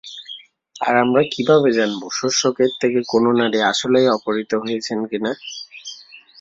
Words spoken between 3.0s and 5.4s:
কোন নারী আসলেই অপহৃত হয়েছিল কিনা?